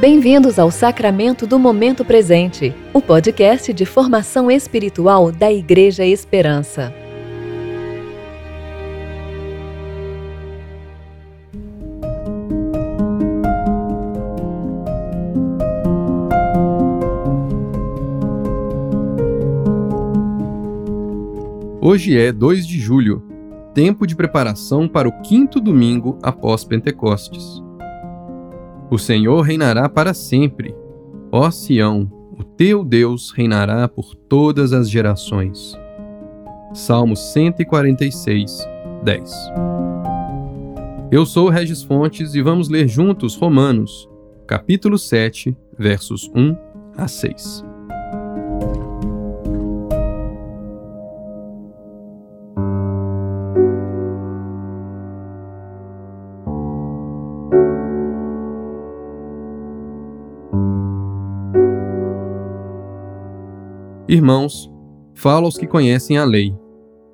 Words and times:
Bem-vindos 0.00 0.60
ao 0.60 0.70
Sacramento 0.70 1.44
do 1.44 1.58
Momento 1.58 2.04
Presente, 2.04 2.72
o 2.92 3.02
podcast 3.02 3.72
de 3.72 3.84
formação 3.84 4.48
espiritual 4.48 5.32
da 5.32 5.52
Igreja 5.52 6.04
Esperança. 6.06 6.94
Hoje 21.80 22.16
é 22.16 22.30
2 22.30 22.64
de 22.64 22.78
julho, 22.78 23.24
tempo 23.74 24.06
de 24.06 24.14
preparação 24.14 24.86
para 24.86 25.08
o 25.08 25.22
quinto 25.22 25.60
domingo 25.60 26.16
após 26.22 26.62
Pentecostes. 26.62 27.66
O 28.90 28.98
Senhor 28.98 29.42
reinará 29.42 29.86
para 29.88 30.14
sempre. 30.14 30.74
Ó 31.30 31.50
Sião, 31.50 32.10
o 32.38 32.42
teu 32.42 32.82
Deus 32.82 33.30
reinará 33.30 33.86
por 33.86 34.14
todas 34.14 34.72
as 34.72 34.88
gerações. 34.88 35.76
Salmo 36.72 37.14
146, 37.14 38.66
10. 39.02 39.32
Eu 41.10 41.26
sou 41.26 41.50
Regis 41.50 41.82
Fontes 41.82 42.34
e 42.34 42.40
vamos 42.40 42.70
ler 42.70 42.88
juntos 42.88 43.34
Romanos, 43.36 44.08
capítulo 44.46 44.98
7, 44.98 45.54
versos 45.78 46.30
1 46.34 46.56
a 46.96 47.06
6. 47.06 47.67
Irmãos, 64.08 64.72
falo 65.14 65.44
aos 65.44 65.58
que 65.58 65.66
conhecem 65.66 66.16
a 66.16 66.24
lei. 66.24 66.56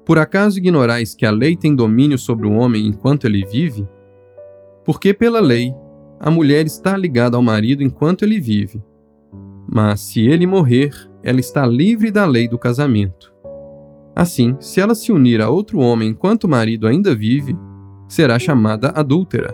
Por 0.07 0.17
acaso 0.17 0.59
ignorais 0.59 1.13
que 1.13 1.27
a 1.27 1.31
lei 1.33 1.57
tem 1.57 1.75
domínio 1.75 2.17
sobre 2.17 2.47
o 2.47 2.53
homem 2.53 2.87
enquanto 2.87 3.25
ele 3.25 3.45
vive? 3.45 3.85
Porque 4.85 5.13
pela 5.13 5.41
lei, 5.41 5.75
a 6.21 6.31
mulher 6.31 6.65
está 6.67 6.97
ligada 6.97 7.37
ao 7.37 7.43
marido 7.43 7.83
enquanto 7.83 8.23
ele 8.23 8.39
vive. 8.39 8.81
Mas 9.67 10.03
se 10.03 10.21
ele 10.21 10.47
morrer, 10.47 10.93
ela 11.21 11.41
está 11.41 11.67
livre 11.67 12.13
da 12.13 12.25
lei 12.25 12.47
do 12.47 12.57
casamento. 12.57 13.35
Assim, 14.15 14.57
se 14.61 14.81
ela 14.81 14.95
se 14.95 15.11
unir 15.11 15.41
a 15.41 15.51
outro 15.51 15.81
homem 15.81 16.11
enquanto 16.11 16.45
o 16.45 16.49
marido 16.49 16.87
ainda 16.87 17.13
vive, 17.13 17.59
será 18.07 18.39
chamada 18.39 18.91
adúltera. 18.91 19.53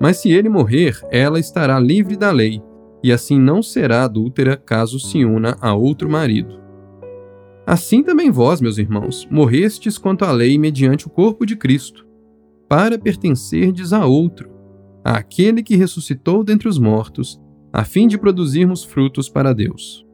Mas 0.00 0.16
se 0.16 0.30
ele 0.30 0.48
morrer, 0.48 0.98
ela 1.10 1.38
estará 1.38 1.78
livre 1.78 2.16
da 2.16 2.30
lei, 2.30 2.62
e 3.02 3.12
assim 3.12 3.38
não 3.38 3.62
será 3.62 4.04
adúltera 4.04 4.56
caso 4.56 4.98
se 4.98 5.24
una 5.24 5.56
a 5.60 5.74
outro 5.74 6.10
marido. 6.10 6.60
Assim 7.66 8.02
também 8.02 8.30
vós, 8.30 8.60
meus 8.60 8.78
irmãos, 8.78 9.26
morrestes 9.30 9.98
quanto 9.98 10.24
à 10.24 10.30
lei 10.30 10.56
mediante 10.56 11.06
o 11.06 11.10
corpo 11.10 11.44
de 11.44 11.56
Cristo, 11.56 12.06
para 12.68 12.98
pertencerdes 12.98 13.92
a 13.92 14.06
outro, 14.06 14.50
àquele 15.04 15.62
que 15.62 15.76
ressuscitou 15.76 16.44
dentre 16.44 16.68
os 16.68 16.78
mortos, 16.78 17.40
a 17.72 17.84
fim 17.84 18.06
de 18.06 18.18
produzirmos 18.18 18.84
frutos 18.84 19.28
para 19.28 19.52
Deus. 19.52 20.06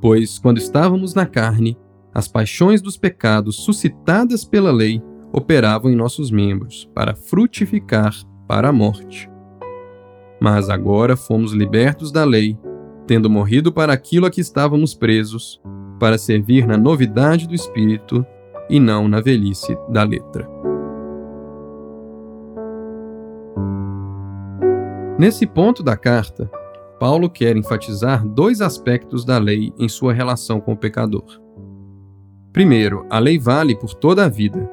Pois, 0.00 0.38
quando 0.38 0.58
estávamos 0.58 1.14
na 1.14 1.26
carne, 1.26 1.76
as 2.12 2.28
paixões 2.28 2.80
dos 2.80 2.96
pecados 2.96 3.56
suscitadas 3.56 4.44
pela 4.44 4.70
lei 4.70 5.02
operavam 5.32 5.90
em 5.90 5.96
nossos 5.96 6.30
membros, 6.30 6.88
para 6.94 7.14
frutificar 7.14 8.14
para 8.46 8.68
a 8.68 8.72
morte. 8.72 9.28
Mas 10.40 10.68
agora 10.68 11.16
fomos 11.16 11.52
libertos 11.52 12.12
da 12.12 12.24
lei, 12.24 12.58
tendo 13.06 13.30
morrido 13.30 13.72
para 13.72 13.92
aquilo 13.92 14.26
a 14.26 14.30
que 14.30 14.40
estávamos 14.40 14.94
presos, 14.94 15.60
para 15.98 16.18
servir 16.18 16.66
na 16.66 16.76
novidade 16.76 17.46
do 17.46 17.54
Espírito 17.54 18.24
e 18.68 18.80
não 18.80 19.08
na 19.08 19.20
velhice 19.20 19.76
da 19.88 20.02
letra. 20.02 20.48
Nesse 25.18 25.46
ponto 25.46 25.82
da 25.82 25.96
carta, 25.96 26.50
Paulo 26.98 27.30
quer 27.30 27.56
enfatizar 27.56 28.26
dois 28.26 28.60
aspectos 28.60 29.24
da 29.24 29.38
lei 29.38 29.72
em 29.78 29.88
sua 29.88 30.12
relação 30.12 30.60
com 30.60 30.72
o 30.72 30.76
pecador. 30.76 31.40
Primeiro, 32.52 33.06
a 33.10 33.18
lei 33.18 33.38
vale 33.38 33.76
por 33.76 33.94
toda 33.94 34.24
a 34.24 34.28
vida. 34.28 34.70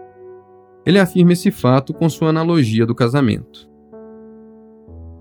Ele 0.86 1.00
afirma 1.00 1.34
esse 1.34 1.52
fato 1.52 1.94
com 1.94 2.10
sua 2.10 2.30
analogia 2.30 2.86
do 2.86 2.96
casamento. 2.96 3.71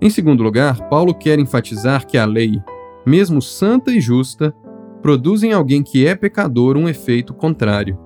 Em 0.02 0.08
segundo 0.08 0.42
lugar, 0.42 0.88
Paulo 0.88 1.14
quer 1.14 1.38
enfatizar 1.38 2.06
que 2.06 2.16
a 2.16 2.24
lei, 2.24 2.62
mesmo 3.04 3.42
santa 3.42 3.90
e 3.90 4.00
justa, 4.00 4.54
produz 5.02 5.42
em 5.42 5.52
alguém 5.52 5.82
que 5.82 6.06
é 6.06 6.14
pecador 6.14 6.76
um 6.76 6.88
efeito 6.88 7.34
contrário, 7.34 7.98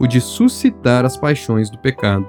o 0.00 0.06
de 0.06 0.20
suscitar 0.20 1.04
as 1.04 1.16
paixões 1.16 1.68
do 1.68 1.78
pecado. 1.78 2.26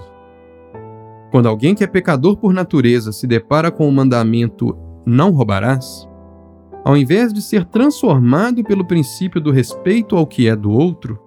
Quando 1.32 1.48
alguém 1.48 1.74
que 1.74 1.84
é 1.84 1.88
pecador 1.88 2.38
por 2.38 2.54
natureza 2.54 3.12
se 3.12 3.26
depara 3.26 3.72
com 3.72 3.88
o 3.88 3.92
mandamento 3.92 4.78
não 5.06 5.32
roubarás, 5.32 6.08
ao 6.84 6.96
invés 6.96 7.34
de 7.34 7.42
ser 7.42 7.66
transformado 7.66 8.64
pelo 8.64 8.86
princípio 8.86 9.40
do 9.40 9.52
respeito 9.52 10.16
ao 10.16 10.28
que 10.28 10.48
é 10.48 10.56
do 10.56 10.72
outro, 10.72 11.20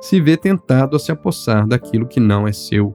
se 0.00 0.20
vê 0.20 0.36
tentado 0.36 0.96
a 0.96 0.98
se 0.98 1.10
apossar 1.10 1.66
daquilo 1.66 2.06
que 2.06 2.20
não 2.20 2.46
é 2.46 2.52
seu. 2.52 2.94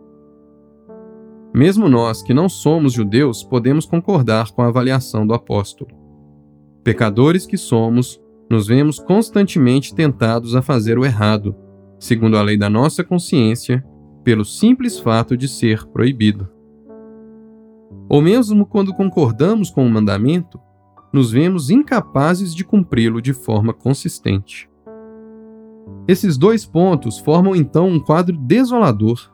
Mesmo 1.54 1.88
nós 1.88 2.24
que 2.24 2.34
não 2.34 2.50
somos 2.50 2.94
judeus 2.94 3.44
podemos 3.44 3.86
concordar 3.86 4.52
com 4.52 4.64
a 4.64 4.68
avaliação 4.68 5.28
do 5.28 5.36
apóstolo. 5.36 5.92
Pecadores 6.84 7.46
que 7.46 7.58
somos, 7.58 8.20
nos 8.50 8.68
vemos 8.68 8.98
constantemente 8.98 9.94
tentados 9.94 10.56
a 10.56 10.62
fazer 10.62 10.98
o 10.98 11.06
errado, 11.06 11.56
segundo 12.00 12.38
a 12.38 12.42
lei 12.42 12.58
da 12.58 12.70
nossa 12.70 13.04
consciência, 13.04 13.86
pelo 14.24 14.44
simples 14.44 15.00
fato 15.00 15.38
de 15.38 15.48
ser 15.48 15.86
proibido. 15.88 16.50
Ou 18.10 18.22
mesmo 18.22 18.66
quando 18.66 18.94
concordamos 18.94 19.70
com 19.70 19.86
o 19.86 19.90
mandamento, 19.90 20.60
nos 21.14 21.32
vemos 21.32 21.70
incapazes 21.70 22.56
de 22.56 22.64
cumpri-lo 22.64 23.22
de 23.22 23.34
forma 23.34 23.74
consistente. 23.74 24.68
Esses 26.08 26.38
dois 26.38 26.66
pontos 26.66 27.20
formam 27.20 27.56
então 27.56 27.88
um 27.88 28.00
quadro 28.00 28.36
desolador 28.36 29.33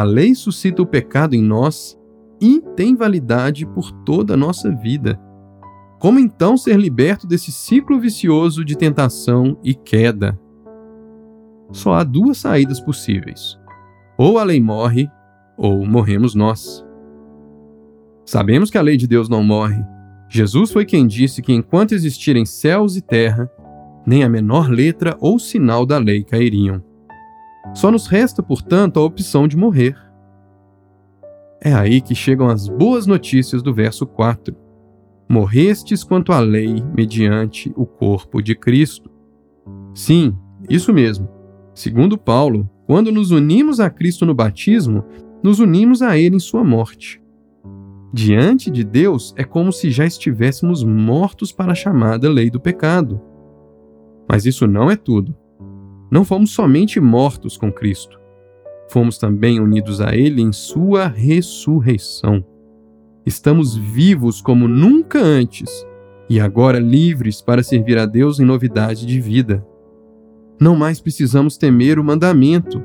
a 0.00 0.02
lei 0.02 0.34
suscita 0.34 0.80
o 0.80 0.86
pecado 0.86 1.34
em 1.34 1.42
nós 1.42 1.94
e 2.40 2.62
tem 2.74 2.96
validade 2.96 3.66
por 3.66 3.92
toda 3.92 4.32
a 4.32 4.36
nossa 4.36 4.70
vida. 4.70 5.20
Como 5.98 6.18
então 6.18 6.56
ser 6.56 6.78
liberto 6.80 7.26
desse 7.26 7.52
ciclo 7.52 8.00
vicioso 8.00 8.64
de 8.64 8.78
tentação 8.78 9.58
e 9.62 9.74
queda? 9.74 10.40
Só 11.70 11.92
há 11.92 12.02
duas 12.02 12.38
saídas 12.38 12.80
possíveis: 12.80 13.58
ou 14.16 14.38
a 14.38 14.42
lei 14.42 14.58
morre, 14.58 15.06
ou 15.54 15.84
morremos 15.84 16.34
nós. 16.34 16.82
Sabemos 18.24 18.70
que 18.70 18.78
a 18.78 18.82
lei 18.82 18.96
de 18.96 19.06
Deus 19.06 19.28
não 19.28 19.44
morre. 19.44 19.84
Jesus 20.30 20.72
foi 20.72 20.86
quem 20.86 21.06
disse 21.06 21.42
que 21.42 21.52
enquanto 21.52 21.92
existirem 21.92 22.46
céus 22.46 22.96
e 22.96 23.02
terra, 23.02 23.50
nem 24.06 24.24
a 24.24 24.30
menor 24.30 24.70
letra 24.70 25.14
ou 25.20 25.38
sinal 25.38 25.84
da 25.84 25.98
lei 25.98 26.24
cairiam. 26.24 26.82
Só 27.74 27.90
nos 27.90 28.06
resta, 28.06 28.42
portanto, 28.42 28.98
a 28.98 29.04
opção 29.04 29.46
de 29.46 29.56
morrer. 29.56 29.96
É 31.62 31.72
aí 31.72 32.00
que 32.00 32.14
chegam 32.14 32.48
as 32.48 32.68
boas 32.68 33.06
notícias 33.06 33.62
do 33.62 33.72
verso 33.72 34.06
4. 34.06 34.56
Morrestes 35.28 36.02
quanto 36.02 36.32
à 36.32 36.40
lei 36.40 36.82
mediante 36.96 37.72
o 37.76 37.86
corpo 37.86 38.42
de 38.42 38.54
Cristo. 38.54 39.10
Sim, 39.94 40.36
isso 40.68 40.92
mesmo. 40.92 41.28
Segundo 41.74 42.18
Paulo, 42.18 42.68
quando 42.86 43.12
nos 43.12 43.30
unimos 43.30 43.78
a 43.78 43.88
Cristo 43.88 44.26
no 44.26 44.34
batismo, 44.34 45.04
nos 45.42 45.60
unimos 45.60 46.02
a 46.02 46.18
Ele 46.18 46.36
em 46.36 46.40
sua 46.40 46.64
morte. 46.64 47.22
Diante 48.12 48.70
de 48.70 48.82
Deus 48.82 49.32
é 49.36 49.44
como 49.44 49.70
se 49.70 49.90
já 49.90 50.04
estivéssemos 50.04 50.82
mortos 50.82 51.52
para 51.52 51.72
a 51.72 51.76
chamada 51.76 52.28
lei 52.28 52.50
do 52.50 52.58
pecado. 52.58 53.20
Mas 54.28 54.46
isso 54.46 54.66
não 54.66 54.90
é 54.90 54.96
tudo 54.96 55.36
não 56.10 56.24
fomos 56.24 56.50
somente 56.50 56.98
mortos 57.00 57.56
com 57.56 57.72
Cristo, 57.72 58.20
fomos 58.88 59.18
também 59.18 59.60
unidos 59.60 60.00
a 60.00 60.14
Ele 60.14 60.42
em 60.42 60.52
Sua 60.52 61.06
ressurreição. 61.06 62.44
Estamos 63.24 63.76
vivos 63.76 64.40
como 64.40 64.66
nunca 64.66 65.20
antes 65.20 65.86
e 66.28 66.40
agora 66.40 66.78
livres 66.78 67.40
para 67.40 67.62
servir 67.62 67.98
a 67.98 68.06
Deus 68.06 68.40
em 68.40 68.44
novidade 68.44 69.06
de 69.06 69.20
vida. 69.20 69.64
Não 70.60 70.76
mais 70.76 71.00
precisamos 71.00 71.56
temer 71.56 71.98
o 71.98 72.04
mandamento, 72.04 72.82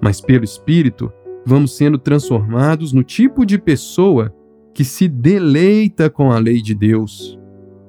mas 0.00 0.20
pelo 0.20 0.44
Espírito 0.44 1.12
vamos 1.44 1.76
sendo 1.76 1.98
transformados 1.98 2.92
no 2.92 3.04
tipo 3.04 3.46
de 3.46 3.58
pessoa 3.58 4.34
que 4.74 4.84
se 4.84 5.08
deleita 5.08 6.10
com 6.10 6.30
a 6.30 6.38
lei 6.38 6.60
de 6.60 6.74
Deus. 6.74 7.38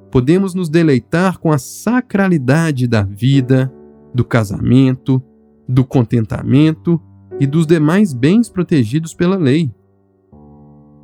Podemos 0.09 0.53
nos 0.53 0.69
deleitar 0.69 1.37
com 1.37 1.51
a 1.51 1.57
sacralidade 1.57 2.87
da 2.87 3.03
vida, 3.03 3.73
do 4.17 4.25
casamento, 4.25 5.21
do 5.69 5.85
contentamento 5.85 6.99
e 7.39 7.45
dos 7.45 7.67
demais 7.67 8.13
bens 8.13 8.49
protegidos 8.49 9.13
pela 9.13 9.35
lei. 9.35 9.71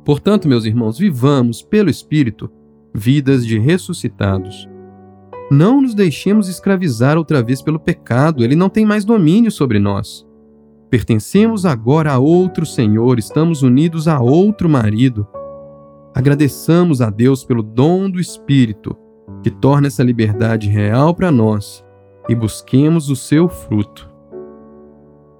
Portanto, 0.04 0.48
meus 0.48 0.64
irmãos, 0.64 0.98
vivamos 0.98 1.62
pelo 1.62 1.88
Espírito 1.88 2.50
vidas 2.92 3.46
de 3.46 3.56
ressuscitados. 3.56 4.68
Não 5.48 5.80
nos 5.80 5.94
deixemos 5.94 6.48
escravizar 6.48 7.16
outra 7.16 7.40
vez 7.40 7.62
pelo 7.62 7.78
pecado, 7.78 8.42
ele 8.42 8.56
não 8.56 8.68
tem 8.68 8.84
mais 8.84 9.04
domínio 9.04 9.52
sobre 9.52 9.78
nós. 9.78 10.26
Pertencemos 10.90 11.64
agora 11.64 12.12
a 12.12 12.18
outro 12.18 12.66
Senhor, 12.66 13.16
estamos 13.20 13.62
unidos 13.62 14.08
a 14.08 14.20
outro 14.20 14.68
marido. 14.68 15.24
Agradeçamos 16.12 17.00
a 17.00 17.10
Deus 17.10 17.44
pelo 17.44 17.62
dom 17.62 18.10
do 18.10 18.18
Espírito, 18.18 18.96
que 19.40 19.50
torna 19.50 19.86
essa 19.86 20.02
liberdade 20.02 20.68
real 20.68 21.14
para 21.14 21.30
nós, 21.30 21.84
e 22.28 22.34
busquemos 22.34 23.10
o 23.10 23.16
seu 23.16 23.48
fruto. 23.48 24.10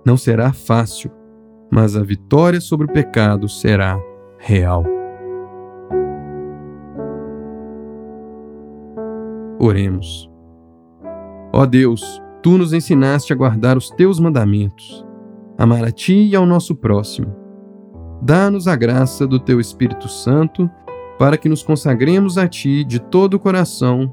Não 0.05 0.17
será 0.17 0.53
fácil, 0.53 1.11
mas 1.71 1.97
a 1.97 2.03
vitória 2.03 2.61
sobre 2.61 2.87
o 2.87 2.93
pecado 2.93 3.49
será 3.49 3.99
real. 4.39 4.85
Oremos. 9.59 10.31
Ó 11.53 11.65
Deus, 11.65 12.23
tu 12.43 12.59
nos 12.59 12.73
ensinaste 12.73 13.33
a 13.33 13.37
guardar 13.37 13.79
os 13.79 13.89
teus 13.89 14.21
mandamentos, 14.21 15.05
amar 15.57 15.85
a 15.85 15.91
ti 15.91 16.29
e 16.29 16.37
ao 16.37 16.45
nosso 16.45 16.75
próximo. 16.75 17.35
Dá-nos 18.21 18.69
a 18.69 18.77
graça 18.77 19.27
do 19.27 19.39
teu 19.39 19.61
Espírito 19.61 20.09
Santo 20.09 20.69
para 21.19 21.39
que 21.39 21.49
nos 21.49 21.63
consagremos 21.63 22.37
a 22.37 22.49
ti 22.49 22.85
de 22.85 22.99
todo 22.99 23.35
o 23.35 23.39
coração 23.39 24.13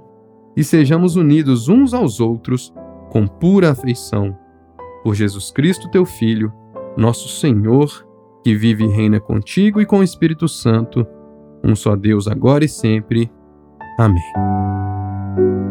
e 0.56 0.64
sejamos 0.64 1.16
unidos 1.16 1.68
uns 1.68 1.94
aos 1.94 2.20
outros 2.20 2.74
com 3.10 3.28
pura 3.28 3.72
afeição. 3.72 4.38
Por 5.04 5.16
Jesus 5.16 5.52
Cristo, 5.52 5.90
teu 5.90 6.06
Filho, 6.06 6.52
nosso 6.98 7.28
Senhor, 7.28 8.08
que 8.44 8.56
vive 8.56 8.86
e 8.86 8.90
reina 8.90 9.20
contigo 9.20 9.82
e 9.82 9.86
com 9.86 10.00
o 10.00 10.04
Espírito 10.04 10.48
Santo, 10.48 11.06
um 11.64 11.76
só 11.76 11.96
Deus 11.96 12.28
agora 12.28 12.66
e 12.66 12.70
sempre. 12.70 13.32
Amém. 14.00 15.71